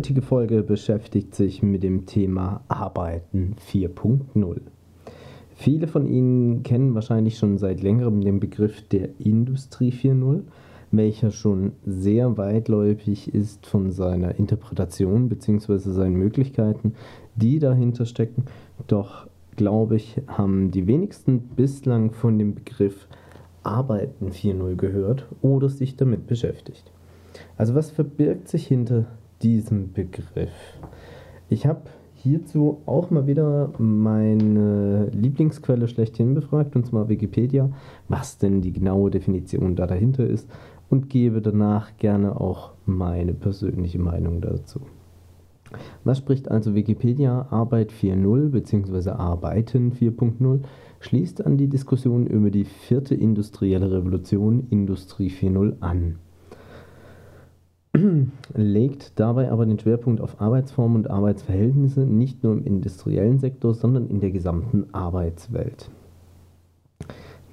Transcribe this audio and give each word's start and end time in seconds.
heutige 0.00 0.22
Folge 0.22 0.62
beschäftigt 0.62 1.34
sich 1.34 1.62
mit 1.62 1.82
dem 1.82 2.06
Thema 2.06 2.62
Arbeiten 2.68 3.56
4.0. 3.70 4.60
Viele 5.54 5.88
von 5.88 6.06
Ihnen 6.06 6.62
kennen 6.62 6.94
wahrscheinlich 6.94 7.36
schon 7.36 7.58
seit 7.58 7.82
längerem 7.82 8.22
den 8.22 8.40
Begriff 8.40 8.80
der 8.88 9.10
Industrie 9.18 9.92
4.0, 9.92 10.44
welcher 10.90 11.30
schon 11.30 11.72
sehr 11.84 12.38
weitläufig 12.38 13.34
ist 13.34 13.66
von 13.66 13.90
seiner 13.90 14.36
Interpretation 14.36 15.28
bzw. 15.28 15.76
seinen 15.76 16.16
Möglichkeiten, 16.16 16.94
die 17.36 17.58
dahinter 17.58 18.06
stecken. 18.06 18.46
Doch 18.86 19.26
glaube 19.56 19.96
ich, 19.96 20.16
haben 20.28 20.70
die 20.70 20.86
wenigsten 20.86 21.40
bislang 21.40 22.12
von 22.12 22.38
dem 22.38 22.54
Begriff 22.54 23.06
Arbeiten 23.64 24.30
4.0 24.30 24.76
gehört 24.76 25.26
oder 25.42 25.68
sich 25.68 25.96
damit 25.96 26.26
beschäftigt. 26.26 26.90
Also 27.58 27.74
was 27.74 27.90
verbirgt 27.90 28.48
sich 28.48 28.66
hinter 28.66 29.04
diesem 29.42 29.92
Begriff? 29.92 30.52
Ich 31.48 31.66
habe 31.66 31.82
hierzu 32.14 32.82
auch 32.86 33.10
mal 33.10 33.26
wieder 33.26 33.72
meine 33.78 35.06
Lieblingsquelle 35.06 35.88
schlechthin 35.88 36.34
befragt, 36.34 36.76
und 36.76 36.86
zwar 36.86 37.08
Wikipedia, 37.08 37.70
was 38.08 38.38
denn 38.38 38.60
die 38.60 38.72
genaue 38.72 39.10
Definition 39.10 39.74
da 39.74 39.86
dahinter 39.86 40.26
ist 40.26 40.48
und 40.90 41.08
gebe 41.08 41.40
danach 41.40 41.96
gerne 41.96 42.38
auch 42.40 42.72
meine 42.84 43.32
persönliche 43.32 43.98
Meinung 43.98 44.40
dazu. 44.40 44.80
Was 46.04 46.18
spricht 46.18 46.50
also 46.50 46.74
Wikipedia 46.74 47.46
Arbeit 47.50 47.92
4.0 47.92 48.50
bzw. 48.50 49.10
Arbeiten 49.10 49.92
4.0 49.92 50.60
schließt 50.98 51.46
an 51.46 51.56
die 51.56 51.68
Diskussion 51.68 52.26
über 52.26 52.50
die 52.50 52.64
vierte 52.64 53.14
industrielle 53.14 53.90
Revolution 53.90 54.66
Industrie 54.70 55.30
4.0 55.30 55.74
an 55.80 56.18
legt 58.54 59.18
dabei 59.18 59.50
aber 59.50 59.66
den 59.66 59.78
Schwerpunkt 59.78 60.20
auf 60.20 60.40
Arbeitsformen 60.40 60.96
und 60.96 61.10
Arbeitsverhältnisse 61.10 62.06
nicht 62.06 62.44
nur 62.44 62.52
im 62.52 62.64
industriellen 62.64 63.38
Sektor, 63.38 63.74
sondern 63.74 64.08
in 64.08 64.20
der 64.20 64.30
gesamten 64.30 64.92
Arbeitswelt. 64.92 65.90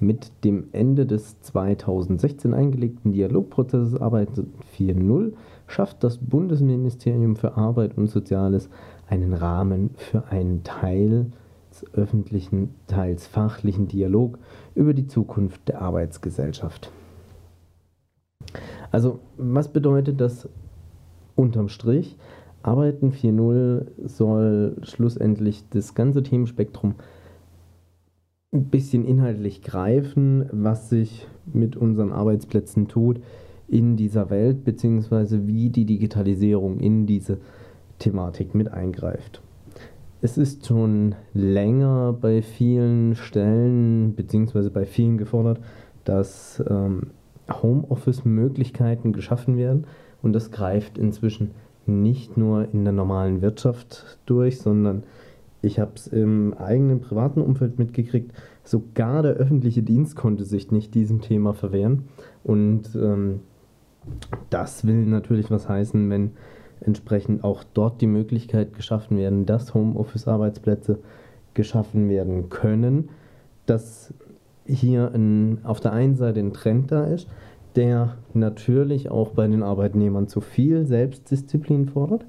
Mit 0.00 0.30
dem 0.44 0.68
Ende 0.70 1.06
des 1.06 1.40
2016 1.40 2.54
eingelegten 2.54 3.12
Dialogprozesses 3.12 4.00
Arbeit 4.00 4.28
4.0 4.76 5.32
schafft 5.66 6.04
das 6.04 6.18
Bundesministerium 6.18 7.34
für 7.34 7.56
Arbeit 7.56 7.98
und 7.98 8.06
Soziales 8.06 8.70
einen 9.08 9.34
Rahmen 9.34 9.90
für 9.96 10.28
einen 10.28 10.62
teils 10.62 11.26
öffentlichen, 11.92 12.74
teils 12.86 13.26
fachlichen 13.26 13.88
Dialog 13.88 14.38
über 14.76 14.94
die 14.94 15.08
Zukunft 15.08 15.68
der 15.68 15.82
Arbeitsgesellschaft. 15.82 16.92
Also, 18.90 19.20
was 19.36 19.68
bedeutet 19.68 20.20
das 20.20 20.48
unterm 21.34 21.68
Strich? 21.68 22.16
Arbeiten 22.62 23.12
4.0 23.12 24.08
soll 24.08 24.76
schlussendlich 24.82 25.64
das 25.70 25.94
ganze 25.94 26.22
Themenspektrum 26.22 26.94
ein 28.52 28.64
bisschen 28.64 29.04
inhaltlich 29.04 29.62
greifen, 29.62 30.46
was 30.52 30.88
sich 30.88 31.26
mit 31.52 31.76
unseren 31.76 32.12
Arbeitsplätzen 32.12 32.88
tut 32.88 33.20
in 33.68 33.96
dieser 33.96 34.30
Welt, 34.30 34.64
beziehungsweise 34.64 35.46
wie 35.46 35.68
die 35.68 35.84
Digitalisierung 35.84 36.80
in 36.80 37.06
diese 37.06 37.38
Thematik 37.98 38.54
mit 38.54 38.72
eingreift. 38.72 39.42
Es 40.20 40.38
ist 40.38 40.66
schon 40.66 41.14
länger 41.34 42.12
bei 42.18 42.42
vielen 42.42 43.14
Stellen, 43.14 44.14
beziehungsweise 44.14 44.70
bei 44.70 44.84
vielen 44.84 45.18
gefordert, 45.18 45.60
dass 46.04 46.62
ähm, 46.68 47.08
Homeoffice-Möglichkeiten 47.50 49.12
geschaffen 49.12 49.56
werden 49.56 49.86
und 50.22 50.32
das 50.32 50.50
greift 50.50 50.98
inzwischen 50.98 51.52
nicht 51.86 52.36
nur 52.36 52.68
in 52.72 52.84
der 52.84 52.92
normalen 52.92 53.40
Wirtschaft 53.40 54.18
durch, 54.26 54.58
sondern 54.58 55.04
ich 55.62 55.80
habe 55.80 55.92
es 55.96 56.06
im 56.06 56.54
eigenen 56.54 57.00
privaten 57.00 57.40
Umfeld 57.40 57.78
mitgekriegt, 57.78 58.32
sogar 58.62 59.22
der 59.22 59.32
öffentliche 59.32 59.82
Dienst 59.82 60.14
konnte 60.14 60.44
sich 60.44 60.70
nicht 60.70 60.94
diesem 60.94 61.20
Thema 61.20 61.52
verwehren. 61.52 62.04
Und 62.44 62.94
ähm, 62.94 63.40
das 64.50 64.86
will 64.86 65.04
natürlich 65.06 65.50
was 65.50 65.68
heißen, 65.68 66.08
wenn 66.10 66.32
entsprechend 66.80 67.42
auch 67.42 67.64
dort 67.74 68.00
die 68.00 68.06
Möglichkeit 68.06 68.74
geschaffen 68.74 69.18
werden, 69.18 69.46
dass 69.46 69.74
Homeoffice-Arbeitsplätze 69.74 71.00
geschaffen 71.54 72.08
werden 72.08 72.50
können, 72.50 73.08
dass 73.66 74.14
hier 74.68 75.10
ein, 75.14 75.64
auf 75.64 75.80
der 75.80 75.92
einen 75.92 76.16
Seite 76.16 76.40
ein 76.40 76.52
Trend 76.52 76.92
da 76.92 77.04
ist, 77.04 77.28
der 77.76 78.16
natürlich 78.34 79.10
auch 79.10 79.30
bei 79.30 79.46
den 79.46 79.62
Arbeitnehmern 79.62 80.28
zu 80.28 80.40
viel 80.40 80.86
Selbstdisziplin 80.86 81.86
fordert, 81.86 82.26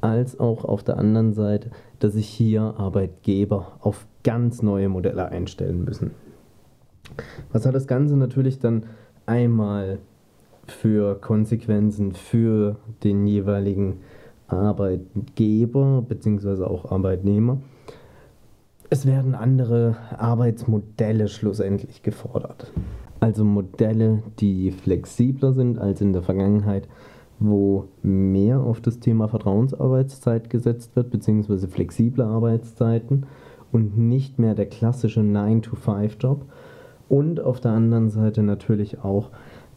als 0.00 0.38
auch 0.38 0.64
auf 0.64 0.82
der 0.82 0.98
anderen 0.98 1.32
Seite, 1.32 1.70
dass 1.98 2.12
sich 2.12 2.28
hier 2.28 2.74
Arbeitgeber 2.78 3.78
auf 3.80 4.06
ganz 4.22 4.62
neue 4.62 4.88
Modelle 4.88 5.28
einstellen 5.28 5.84
müssen. 5.84 6.12
Was 7.52 7.66
hat 7.66 7.74
das 7.74 7.86
Ganze 7.86 8.16
natürlich 8.16 8.58
dann 8.58 8.84
einmal 9.26 9.98
für 10.66 11.14
Konsequenzen 11.20 12.12
für 12.12 12.76
den 13.02 13.26
jeweiligen 13.26 14.00
Arbeitgeber 14.48 16.04
bzw. 16.06 16.64
auch 16.64 16.90
Arbeitnehmer? 16.90 17.58
Es 18.90 19.04
werden 19.04 19.34
andere 19.34 19.96
Arbeitsmodelle 20.16 21.28
schlussendlich 21.28 22.02
gefordert. 22.02 22.72
Also 23.20 23.44
Modelle, 23.44 24.22
die 24.38 24.70
flexibler 24.70 25.52
sind 25.52 25.78
als 25.78 26.00
in 26.00 26.14
der 26.14 26.22
Vergangenheit, 26.22 26.88
wo 27.38 27.88
mehr 28.02 28.60
auf 28.60 28.80
das 28.80 28.98
Thema 28.98 29.28
Vertrauensarbeitszeit 29.28 30.48
gesetzt 30.48 30.96
wird, 30.96 31.10
beziehungsweise 31.10 31.68
flexible 31.68 32.24
Arbeitszeiten 32.24 33.26
und 33.72 33.98
nicht 33.98 34.38
mehr 34.38 34.54
der 34.54 34.66
klassische 34.66 35.20
9-to-5-Job. 35.20 36.46
Und 37.10 37.40
auf 37.40 37.60
der 37.60 37.72
anderen 37.72 38.08
Seite 38.08 38.42
natürlich 38.42 39.04
auch, 39.04 39.30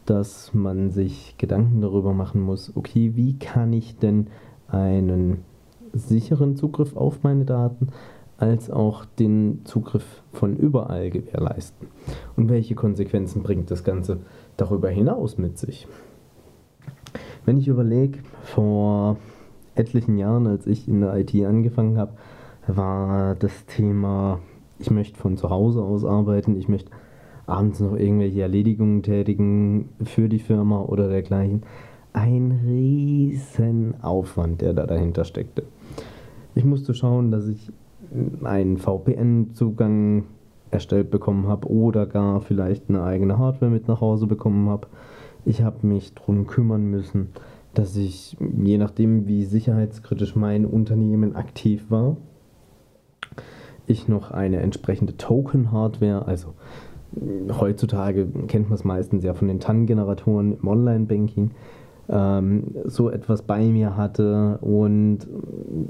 dass 0.06 0.54
man 0.54 0.90
sich 0.90 1.36
Gedanken 1.36 1.82
darüber 1.82 2.14
machen 2.14 2.40
muss, 2.40 2.74
okay, 2.76 3.12
wie 3.14 3.38
kann 3.38 3.74
ich 3.74 3.98
denn 3.98 4.28
einen 4.68 5.44
sicheren 5.92 6.56
Zugriff 6.56 6.96
auf 6.96 7.22
meine 7.22 7.44
Daten 7.44 7.88
als 8.42 8.70
auch 8.70 9.04
den 9.04 9.60
Zugriff 9.62 10.20
von 10.32 10.56
überall 10.56 11.10
gewährleisten. 11.10 11.86
Und 12.36 12.48
welche 12.48 12.74
Konsequenzen 12.74 13.44
bringt 13.44 13.70
das 13.70 13.84
Ganze 13.84 14.18
darüber 14.56 14.90
hinaus 14.90 15.38
mit 15.38 15.58
sich? 15.58 15.86
Wenn 17.44 17.56
ich 17.56 17.68
überlege, 17.68 18.18
vor 18.42 19.16
etlichen 19.76 20.18
Jahren, 20.18 20.48
als 20.48 20.66
ich 20.66 20.88
in 20.88 21.02
der 21.02 21.14
IT 21.14 21.32
angefangen 21.44 21.98
habe, 21.98 22.14
war 22.66 23.36
das 23.36 23.64
Thema, 23.66 24.40
ich 24.80 24.90
möchte 24.90 25.20
von 25.20 25.36
zu 25.36 25.48
Hause 25.48 25.80
aus 25.80 26.04
arbeiten, 26.04 26.56
ich 26.56 26.68
möchte 26.68 26.90
abends 27.46 27.78
noch 27.78 27.94
irgendwelche 27.94 28.42
Erledigungen 28.42 29.04
tätigen 29.04 29.90
für 30.02 30.28
die 30.28 30.40
Firma 30.40 30.80
oder 30.80 31.08
dergleichen. 31.08 31.62
Ein 32.12 32.60
riesen 32.66 34.02
Aufwand, 34.02 34.62
der 34.62 34.72
da 34.72 34.84
dahinter 34.84 35.24
steckte. 35.24 35.62
Ich 36.56 36.64
musste 36.64 36.92
schauen, 36.92 37.30
dass 37.30 37.46
ich 37.46 37.70
einen 38.42 38.76
VPN-Zugang 38.78 40.24
erstellt 40.70 41.10
bekommen 41.10 41.46
habe 41.48 41.68
oder 41.68 42.06
gar 42.06 42.40
vielleicht 42.40 42.88
eine 42.88 43.02
eigene 43.02 43.38
Hardware 43.38 43.70
mit 43.70 43.88
nach 43.88 44.00
Hause 44.00 44.26
bekommen 44.26 44.68
habe. 44.68 44.88
Ich 45.44 45.62
habe 45.62 45.86
mich 45.86 46.14
darum 46.14 46.46
kümmern 46.46 46.86
müssen, 46.86 47.28
dass 47.74 47.96
ich, 47.96 48.36
je 48.40 48.78
nachdem 48.78 49.26
wie 49.26 49.44
sicherheitskritisch 49.44 50.36
mein 50.36 50.66
Unternehmen 50.66 51.36
aktiv 51.36 51.90
war, 51.90 52.16
ich 53.86 54.08
noch 54.08 54.30
eine 54.30 54.60
entsprechende 54.60 55.16
Token-Hardware, 55.16 56.26
also 56.26 56.54
heutzutage 57.58 58.26
kennt 58.46 58.68
man 58.68 58.74
es 58.74 58.84
meistens 58.84 59.24
ja 59.24 59.34
von 59.34 59.48
den 59.48 59.60
TAN-Generatoren 59.60 60.58
im 60.58 60.68
Online-Banking, 60.68 61.50
so 62.08 63.10
etwas 63.10 63.42
bei 63.42 63.64
mir 63.66 63.96
hatte 63.96 64.58
und 64.60 65.20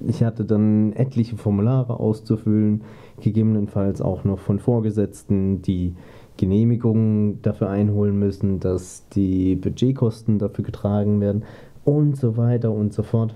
ich 0.06 0.22
hatte 0.22 0.44
dann 0.44 0.92
etliche 0.92 1.36
Formulare 1.36 1.98
auszufüllen, 1.98 2.82
gegebenenfalls 3.20 4.02
auch 4.02 4.24
noch 4.24 4.38
von 4.38 4.58
Vorgesetzten, 4.58 5.62
die 5.62 5.94
Genehmigungen 6.36 7.40
dafür 7.42 7.70
einholen 7.70 8.18
müssen, 8.18 8.60
dass 8.60 9.08
die 9.10 9.56
Budgetkosten 9.56 10.38
dafür 10.38 10.64
getragen 10.64 11.20
werden, 11.20 11.44
und 11.84 12.16
so 12.16 12.36
weiter 12.36 12.70
und 12.70 12.92
so 12.92 13.02
fort. 13.02 13.34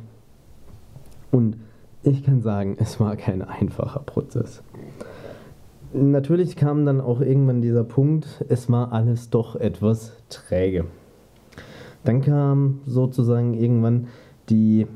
Und 1.31 1.57
ich 2.03 2.25
kann 2.25 2.43
sagen, 2.43 2.77
es 2.79 3.01
war 3.01 3.17
kein 3.17 3.43
einfacher 3.43 4.01
Prozess. 4.01 4.63
Natürlich 5.93 6.57
kam 6.57 6.85
dann 6.85 7.01
auch 7.01 7.21
irgendwann 7.21 7.63
dieser 7.63 7.85
Punkt, 7.85 8.45
es 8.49 8.71
war 8.71 8.93
alles 8.93 9.31
doch 9.31 9.57
etwas 9.57 10.13
träge. 10.29 10.85
Dann 12.07 12.23
kam 12.23 12.81
sozusagen 12.87 13.55
irgendwann 13.55 14.07
die, 14.49 14.87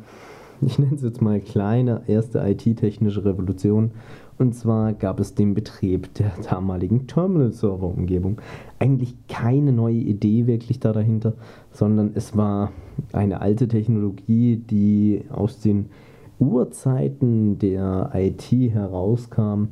ich 0.61 0.79
nenne 0.79 0.95
es 0.95 1.03
jetzt 1.03 1.21
mal 1.21 1.41
kleine 1.41 2.03
erste 2.07 2.39
IT-technische 2.39 3.25
Revolution. 3.25 3.91
Und 4.39 4.55
zwar 4.55 4.95
gab 4.95 5.21
es 5.21 5.35
den 5.35 5.53
Betrieb 5.53 6.15
der 6.15 6.33
damaligen 6.49 7.07
Terminal-Server-Umgebung. 7.07 8.41
Eigentlich 8.79 9.15
keine 9.29 9.73
neue 9.73 9.97
Idee 9.97 10.47
wirklich 10.47 10.81
da 10.81 10.93
dahinter, 10.93 11.35
sondern 11.73 12.13
es 12.15 12.37
war 12.37 12.71
eine 13.13 13.41
alte 13.41 13.69
Technologie, 13.69 14.57
die 14.57 15.25
aus 15.31 15.61
den 15.61 15.91
Urzeiten 16.39 17.59
der 17.59 18.13
IT 18.15 18.51
herauskam, 18.51 19.65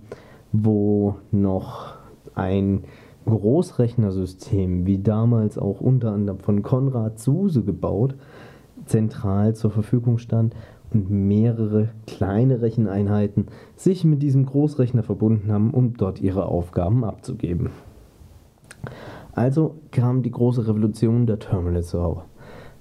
wo 0.52 1.14
noch 1.31 1.94
ein 2.34 2.84
Großrechnersystem, 3.29 4.87
wie 4.87 4.99
damals 4.99 5.59
auch 5.59 5.81
unter 5.81 6.13
anderem 6.13 6.41
von 6.41 6.63
Konrad 6.63 7.19
Zuse 7.19 7.63
gebaut, 7.63 8.15
zentral 8.87 9.55
zur 9.55 9.71
Verfügung 9.71 10.19
stand 10.19 10.55
und 10.93 11.11
mehrere 11.11 11.91
kleine 12.07 12.63
Recheneinheiten 12.63 13.47
sich 13.77 14.05
mit 14.05 14.23
diesem 14.23 14.47
Großrechner 14.47 15.03
verbunden 15.03 15.53
haben, 15.53 15.73
um 15.73 15.95
dort 15.95 16.21
ihre 16.21 16.47
Aufgaben 16.47 17.05
abzugeben. 17.05 17.71
Also 19.33 19.75
kam 19.91 20.23
die 20.23 20.31
große 20.31 20.67
Revolution 20.67 21.27
der 21.27 21.39
Terminal-Server. 21.39 22.25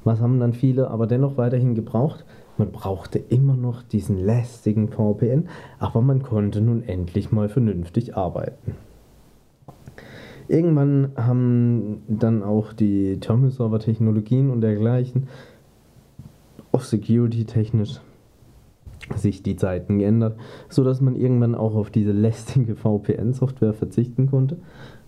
Was 0.04 0.22
haben 0.22 0.40
dann 0.40 0.54
viele 0.54 0.90
aber 0.90 1.06
dennoch 1.06 1.38
weiterhin 1.38 1.76
gebraucht? 1.76 2.26
Man 2.58 2.72
brauchte 2.72 3.20
immer 3.20 3.56
noch 3.56 3.84
diesen 3.84 4.18
lästigen 4.18 4.88
VPN, 4.88 5.50
aber 5.80 6.02
man 6.02 6.24
konnte 6.24 6.62
nun 6.62 6.82
endlich 6.82 7.32
mal 7.32 7.50
vernünftig 7.50 8.16
arbeiten. 8.16 8.76
Irgendwann 10.48 11.12
haben 11.18 12.02
dann 12.08 12.44
auch 12.44 12.74
die 12.74 13.20
Terminal-Server-Technologien 13.20 14.50
und 14.50 14.62
dergleichen 14.62 15.28
auch 16.72 16.82
security-technisch 16.82 18.02
sich 19.16 19.42
die 19.42 19.56
Zeiten 19.56 20.00
geändert, 20.00 20.38
sodass 20.70 21.02
man 21.02 21.16
irgendwann 21.16 21.56
auch 21.56 21.76
auf 21.76 21.90
diese 21.90 22.12
lästige 22.12 22.76
VPN-Software 22.76 23.74
verzichten 23.74 24.30
konnte 24.30 24.58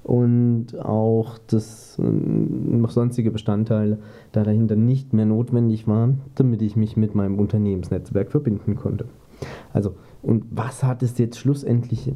und 0.04 0.80
auch 0.80 1.38
das 1.48 2.00
äh, 2.00 2.88
sonstige 2.88 3.32
Bestandteile 3.32 4.00
da 4.32 4.44
dahinter 4.44 4.76
nicht 4.76 5.14
mehr 5.14 5.26
notwendig 5.26 5.88
waren, 5.88 6.22
damit 6.36 6.62
ich 6.62 6.76
mich 6.76 6.98
mit 6.98 7.14
meinem 7.14 7.38
Unternehmensnetzwerk 7.38 8.32
verbinden 8.32 8.76
konnte. 8.76 9.06
Also, 9.74 9.96
und 10.22 10.46
was 10.50 10.84
hat 10.84 11.04
es 11.04 11.18
jetzt 11.18 11.38
schlussendlich 11.38 12.12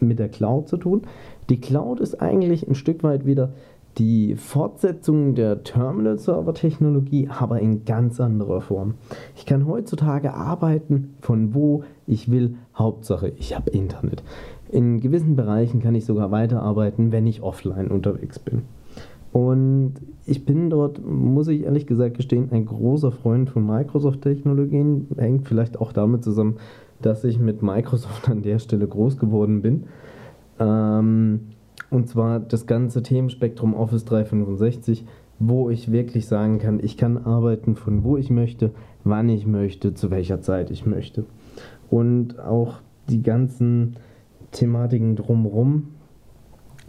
mit 0.00 0.18
der 0.18 0.28
Cloud 0.28 0.68
zu 0.68 0.76
tun? 0.76 1.02
Die 1.48 1.60
Cloud 1.60 2.00
ist 2.00 2.20
eigentlich 2.20 2.66
ein 2.68 2.74
Stück 2.74 3.02
weit 3.02 3.26
wieder 3.26 3.52
die 3.98 4.34
Fortsetzung 4.34 5.34
der 5.34 5.62
Terminal-Server-Technologie, 5.62 7.28
aber 7.28 7.60
in 7.60 7.84
ganz 7.84 8.20
anderer 8.20 8.60
Form. 8.60 8.94
Ich 9.36 9.46
kann 9.46 9.66
heutzutage 9.66 10.34
arbeiten 10.34 11.14
von 11.20 11.54
wo 11.54 11.84
ich 12.06 12.30
will, 12.30 12.56
Hauptsache 12.76 13.32
ich 13.38 13.54
habe 13.54 13.70
Internet. 13.70 14.22
In 14.70 15.00
gewissen 15.00 15.36
Bereichen 15.36 15.80
kann 15.80 15.94
ich 15.94 16.04
sogar 16.04 16.30
weiterarbeiten, 16.32 17.12
wenn 17.12 17.26
ich 17.26 17.42
offline 17.42 17.88
unterwegs 17.88 18.38
bin. 18.38 18.62
Und 19.32 19.94
ich 20.26 20.44
bin 20.44 20.70
dort, 20.70 21.04
muss 21.04 21.48
ich 21.48 21.64
ehrlich 21.64 21.86
gesagt 21.86 22.16
gestehen, 22.16 22.48
ein 22.52 22.66
großer 22.66 23.10
Freund 23.10 23.50
von 23.50 23.66
Microsoft-Technologien. 23.66 25.08
Hängt 25.16 25.48
vielleicht 25.48 25.80
auch 25.80 25.92
damit 25.92 26.22
zusammen, 26.22 26.56
dass 27.04 27.24
ich 27.24 27.38
mit 27.38 27.62
Microsoft 27.62 28.28
an 28.30 28.42
der 28.42 28.58
Stelle 28.58 28.86
groß 28.86 29.18
geworden 29.18 29.62
bin. 29.62 29.84
Ähm, 30.58 31.40
und 31.90 32.08
zwar 32.08 32.40
das 32.40 32.66
ganze 32.66 33.02
Themenspektrum 33.02 33.74
Office 33.74 34.04
365, 34.04 35.04
wo 35.38 35.68
ich 35.70 35.92
wirklich 35.92 36.26
sagen 36.26 36.58
kann, 36.58 36.80
ich 36.82 36.96
kann 36.96 37.18
arbeiten 37.18 37.76
von 37.76 38.04
wo 38.04 38.16
ich 38.16 38.30
möchte, 38.30 38.70
wann 39.02 39.28
ich 39.28 39.46
möchte, 39.46 39.94
zu 39.94 40.10
welcher 40.10 40.40
Zeit 40.40 40.70
ich 40.70 40.86
möchte. 40.86 41.24
Und 41.90 42.38
auch 42.40 42.76
die 43.08 43.22
ganzen 43.22 43.96
Thematiken 44.52 45.16
drumherum 45.16 45.88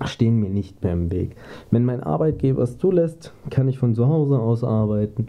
stehen 0.05 0.39
mir 0.39 0.49
nicht 0.49 0.83
mehr 0.83 0.93
im 0.93 1.11
Weg. 1.11 1.35
Wenn 1.71 1.85
mein 1.85 2.03
Arbeitgeber 2.03 2.63
es 2.63 2.77
zulässt, 2.77 3.33
kann 3.49 3.67
ich 3.67 3.79
von 3.79 3.95
zu 3.95 4.07
Hause 4.07 4.39
aus 4.39 4.63
arbeiten. 4.63 5.25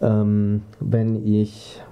Ähm, 0.00 0.62
wenn 0.80 1.26
ich 1.26 1.82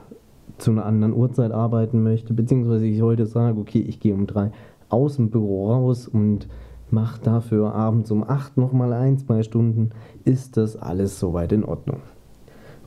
zu 0.59 0.71
einer 0.71 0.85
anderen 0.85 1.15
Uhrzeit 1.15 1.53
arbeiten 1.53 2.03
möchte, 2.03 2.35
beziehungsweise 2.35 2.87
ich 2.87 3.03
heute 3.03 3.27
sage, 3.27 3.59
okay, 3.59 3.81
ich 3.81 4.01
gehe 4.01 4.15
um 4.15 4.27
drei 4.27 4.51
aus 4.89 5.17
dem 5.17 5.31
Büro 5.31 5.71
raus 5.71 6.09
und 6.09 6.49
macht 6.91 7.27
dafür 7.27 7.75
abends 7.75 8.11
um 8.11 8.25
8 8.25 8.57
nochmal 8.57 8.93
ein, 8.93 9.19
zwei 9.19 9.43
Stunden, 9.43 9.91
ist 10.25 10.57
das 10.57 10.77
alles 10.77 11.19
soweit 11.19 11.53
in 11.53 11.65
Ordnung. 11.65 12.01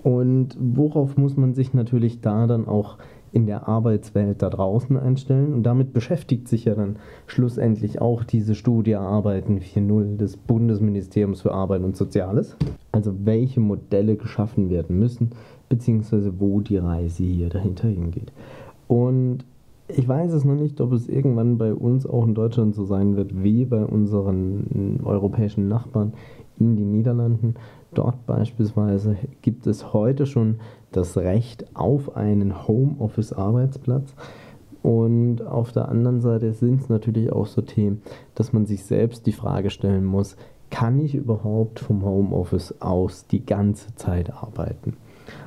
Und 0.03 0.57
worauf 0.59 1.18
muss 1.18 1.38
man 1.38 1.53
sich 1.53 1.73
natürlich 1.73 2.21
da 2.21 2.47
dann 2.47 2.68
auch 2.68 2.97
in 3.31 3.45
der 3.45 3.68
Arbeitswelt 3.68 4.41
da 4.41 4.50
draußen 4.50 4.97
einstellen? 4.97 5.53
Und 5.53 5.63
damit 5.63 5.94
beschäftigt 5.94 6.47
sich 6.47 6.65
ja 6.65 6.73
dann 6.73 6.97
schlussendlich 7.27 8.01
auch 8.01 8.23
diese 8.23 8.56
Studie 8.56 8.95
Arbeiten 8.95 9.59
4.0 9.59 10.18
des 10.18 10.38
Bundesministeriums 10.38 11.41
für 11.41 11.51
Arbeit 11.51 11.83
und 11.83 11.95
Soziales. 11.95 12.57
Also 12.91 13.13
welche 13.23 13.59
Modelle 13.59 14.15
geschaffen 14.15 14.71
werden 14.71 14.97
müssen, 14.97 15.29
beziehungsweise 15.71 16.39
wo 16.39 16.59
die 16.59 16.77
Reise 16.77 17.23
hier 17.23 17.47
dahinter 17.47 17.88
hingeht. 17.88 18.33
Und 18.89 19.45
ich 19.88 20.07
weiß 20.07 20.33
es 20.33 20.44
noch 20.44 20.56
nicht, 20.56 20.81
ob 20.81 20.91
es 20.91 21.07
irgendwann 21.07 21.57
bei 21.57 21.73
uns 21.73 22.06
auch 22.06 22.25
in 22.25 22.35
Deutschland 22.35 22.75
so 22.75 22.83
sein 22.83 23.15
wird 23.15 23.41
wie 23.41 23.63
bei 23.63 23.85
unseren 23.85 25.00
europäischen 25.03 25.69
Nachbarn 25.69 26.13
in 26.59 26.75
den 26.75 26.91
Niederlanden. 26.91 27.56
Dort 27.94 28.25
beispielsweise 28.25 29.15
gibt 29.41 29.65
es 29.65 29.94
heute 29.94 30.25
schon 30.25 30.59
das 30.91 31.18
Recht 31.18 31.65
auf 31.73 32.18
einen 32.18 32.68
Homeoffice-Arbeitsplatz. 32.68 34.13
Und 34.83 35.41
auf 35.45 35.71
der 35.71 35.88
anderen 35.88 36.19
Seite 36.19 36.51
sind 36.51 36.81
es 36.81 36.89
natürlich 36.89 37.31
auch 37.31 37.47
so 37.47 37.62
Themen, 37.62 38.01
dass 38.35 38.51
man 38.51 38.65
sich 38.65 38.83
selbst 38.83 39.25
die 39.25 39.31
Frage 39.31 39.69
stellen 39.69 40.03
muss, 40.03 40.35
kann 40.69 41.00
ich 41.00 41.15
überhaupt 41.15 41.79
vom 41.79 42.03
Homeoffice 42.03 42.81
aus 42.81 43.27
die 43.27 43.45
ganze 43.45 43.95
Zeit 43.95 44.33
arbeiten? 44.33 44.97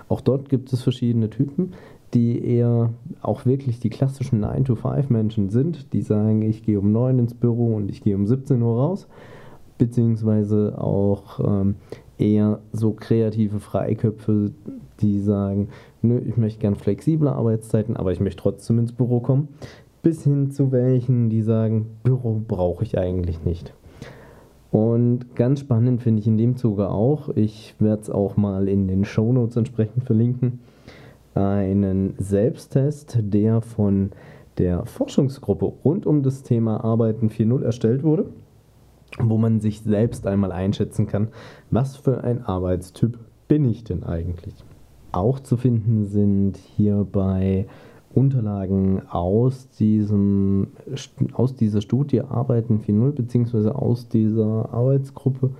Auch 0.08 0.20
dort 0.20 0.48
gibt 0.48 0.72
es 0.72 0.82
verschiedene 0.82 1.30
Typen 1.30 1.72
die 2.14 2.44
eher 2.44 2.90
auch 3.22 3.44
wirklich 3.44 3.80
die 3.80 3.90
klassischen 3.90 4.44
9-to-5-Menschen 4.44 5.50
sind, 5.50 5.92
die 5.92 6.02
sagen, 6.02 6.42
ich 6.42 6.62
gehe 6.62 6.78
um 6.78 6.92
9 6.92 7.18
ins 7.18 7.34
Büro 7.34 7.74
und 7.74 7.90
ich 7.90 8.02
gehe 8.02 8.14
um 8.14 8.26
17 8.26 8.62
Uhr 8.62 8.76
raus, 8.76 9.08
beziehungsweise 9.78 10.78
auch 10.78 11.40
ähm, 11.40 11.74
eher 12.16 12.60
so 12.72 12.92
kreative 12.92 13.58
Freiköpfe, 13.58 14.52
die 15.00 15.18
sagen, 15.18 15.68
nö, 16.02 16.20
ich 16.24 16.36
möchte 16.36 16.60
gern 16.60 16.76
flexible 16.76 17.28
Arbeitszeiten, 17.28 17.96
aber 17.96 18.12
ich 18.12 18.20
möchte 18.20 18.42
trotzdem 18.42 18.78
ins 18.78 18.92
Büro 18.92 19.18
kommen, 19.18 19.48
bis 20.02 20.22
hin 20.22 20.52
zu 20.52 20.70
welchen, 20.70 21.30
die 21.30 21.42
sagen, 21.42 21.86
Büro 22.04 22.40
brauche 22.46 22.84
ich 22.84 22.96
eigentlich 22.96 23.44
nicht. 23.44 23.74
Und 24.74 25.36
ganz 25.36 25.60
spannend 25.60 26.02
finde 26.02 26.18
ich 26.18 26.26
in 26.26 26.36
dem 26.36 26.56
Zuge 26.56 26.90
auch, 26.90 27.28
ich 27.36 27.76
werde 27.78 28.02
es 28.02 28.10
auch 28.10 28.36
mal 28.36 28.66
in 28.66 28.88
den 28.88 29.04
Show 29.04 29.32
Notes 29.32 29.54
entsprechend 29.54 30.02
verlinken, 30.02 30.58
einen 31.36 32.14
Selbsttest, 32.18 33.18
der 33.20 33.60
von 33.60 34.10
der 34.58 34.84
Forschungsgruppe 34.84 35.66
rund 35.84 36.06
um 36.06 36.24
das 36.24 36.42
Thema 36.42 36.82
Arbeiten 36.82 37.28
4.0 37.28 37.62
erstellt 37.62 38.02
wurde, 38.02 38.26
wo 39.20 39.38
man 39.38 39.60
sich 39.60 39.80
selbst 39.82 40.26
einmal 40.26 40.50
einschätzen 40.50 41.06
kann, 41.06 41.28
was 41.70 41.94
für 41.94 42.24
ein 42.24 42.44
Arbeitstyp 42.44 43.16
bin 43.46 43.64
ich 43.64 43.84
denn 43.84 44.02
eigentlich. 44.02 44.56
Auch 45.12 45.38
zu 45.38 45.56
finden 45.56 46.06
sind 46.06 46.56
hierbei 46.56 47.68
Unterlagen 48.14 49.02
aus, 49.08 49.68
diesem, 49.70 50.68
aus 51.32 51.56
dieser 51.56 51.80
Studie 51.80 52.20
Arbeiten 52.20 52.78
4.0 52.78 53.12
beziehungsweise 53.12 53.74
aus 53.74 54.08
dieser 54.08 54.72
Arbeitsgruppe, 54.72 55.50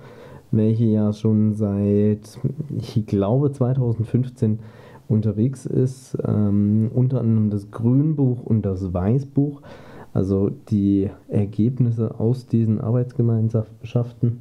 welche 0.51 0.85
ja 0.85 1.11
schon 1.11 1.53
seit, 1.53 2.39
ich 2.77 3.05
glaube, 3.05 3.51
2015 3.51 4.59
unterwegs 5.07 5.65
ist. 5.65 6.17
Ähm, 6.25 6.89
unter 6.93 7.19
anderem 7.19 7.49
das 7.49 7.71
Grünbuch 7.71 8.43
und 8.43 8.65
das 8.65 8.93
Weißbuch, 8.93 9.61
also 10.13 10.49
die 10.69 11.09
Ergebnisse 11.27 12.19
aus 12.19 12.47
diesen 12.47 12.79
Arbeitsgemeinschaften 12.79 14.39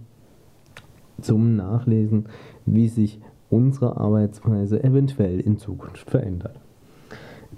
zum 1.21 1.57
Nachlesen, 1.57 2.27
wie 2.65 2.89
sich 2.89 3.21
unsere 3.51 3.97
Arbeitsweise 3.97 4.83
eventuell 4.83 5.41
in 5.41 5.59
Zukunft 5.59 6.11
verändert. 6.11 6.64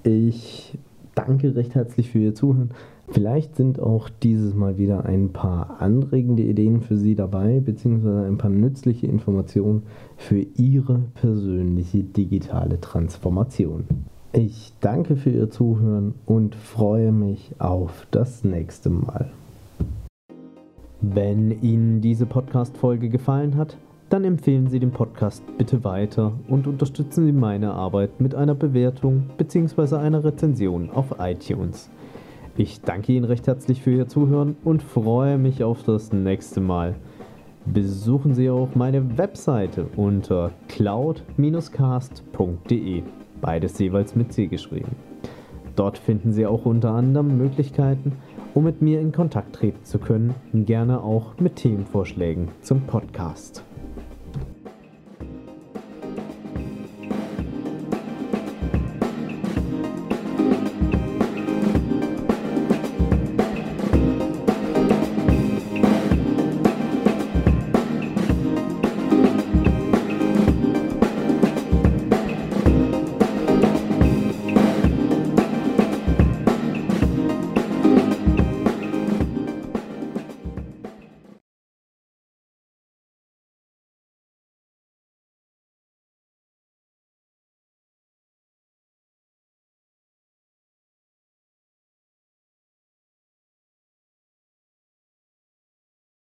Ich 0.02 0.78
danke 1.14 1.54
recht 1.56 1.74
herzlich 1.74 2.10
für 2.10 2.18
Ihr 2.18 2.34
Zuhören. 2.34 2.70
Vielleicht 3.08 3.54
sind 3.54 3.78
auch 3.78 4.08
dieses 4.08 4.54
Mal 4.54 4.78
wieder 4.78 5.04
ein 5.04 5.32
paar 5.32 5.80
anregende 5.80 6.42
Ideen 6.42 6.80
für 6.80 6.96
Sie 6.96 7.14
dabei, 7.14 7.60
beziehungsweise 7.60 8.26
ein 8.26 8.36
paar 8.36 8.50
nützliche 8.50 9.06
Informationen 9.06 9.84
für 10.16 10.40
Ihre 10.56 11.02
persönliche 11.14 12.02
digitale 12.02 12.80
Transformation. 12.80 13.84
Ich 14.32 14.72
danke 14.80 15.16
für 15.16 15.30
Ihr 15.30 15.50
Zuhören 15.50 16.14
und 16.26 16.56
freue 16.56 17.12
mich 17.12 17.54
auf 17.58 18.06
das 18.10 18.42
nächste 18.42 18.90
Mal. 18.90 19.30
Wenn 21.00 21.62
Ihnen 21.62 22.00
diese 22.00 22.26
Podcast-Folge 22.26 23.08
gefallen 23.08 23.56
hat, 23.56 23.76
dann 24.08 24.24
empfehlen 24.24 24.68
Sie 24.68 24.78
den 24.78 24.92
Podcast 24.92 25.42
bitte 25.58 25.84
weiter 25.84 26.32
und 26.48 26.66
unterstützen 26.66 27.26
Sie 27.26 27.32
meine 27.32 27.72
Arbeit 27.72 28.20
mit 28.20 28.34
einer 28.34 28.54
Bewertung 28.54 29.24
bzw. 29.36 29.96
einer 29.96 30.24
Rezension 30.24 30.90
auf 30.90 31.16
iTunes. 31.18 31.90
Ich 32.56 32.80
danke 32.80 33.12
Ihnen 33.12 33.24
recht 33.24 33.46
herzlich 33.46 33.82
für 33.82 33.90
Ihr 33.90 34.08
Zuhören 34.08 34.56
und 34.64 34.82
freue 34.82 35.38
mich 35.38 35.62
auf 35.62 35.82
das 35.82 36.12
nächste 36.12 36.60
Mal. 36.60 36.94
Besuchen 37.66 38.34
Sie 38.34 38.48
auch 38.48 38.74
meine 38.74 39.18
Webseite 39.18 39.86
unter 39.96 40.52
cloud-cast.de, 40.68 43.02
beides 43.40 43.78
jeweils 43.78 44.14
mit 44.14 44.32
C 44.32 44.46
geschrieben. 44.46 44.96
Dort 45.74 45.98
finden 45.98 46.32
Sie 46.32 46.46
auch 46.46 46.64
unter 46.64 46.92
anderem 46.92 47.36
Möglichkeiten, 47.36 48.12
um 48.54 48.64
mit 48.64 48.80
mir 48.80 49.00
in 49.00 49.12
Kontakt 49.12 49.56
treten 49.56 49.84
zu 49.84 49.98
können, 49.98 50.34
gerne 50.54 51.02
auch 51.02 51.38
mit 51.38 51.56
Themenvorschlägen 51.56 52.48
zum 52.62 52.82
Podcast. 52.82 53.65